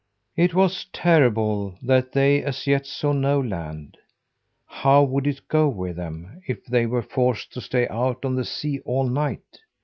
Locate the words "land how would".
3.39-5.27